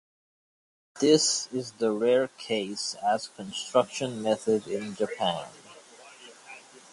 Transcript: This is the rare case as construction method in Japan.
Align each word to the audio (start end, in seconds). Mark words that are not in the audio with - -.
This 0.99 1.47
is 1.53 1.73
the 1.73 1.91
rare 1.91 2.29
case 2.29 2.95
as 3.03 3.27
construction 3.27 4.23
method 4.23 4.65
in 4.65 4.95
Japan. 4.95 5.47